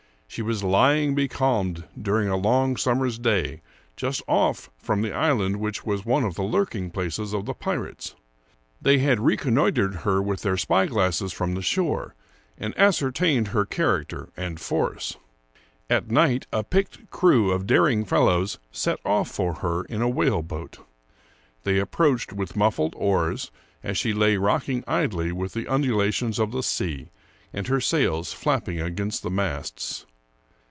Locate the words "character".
13.65-14.29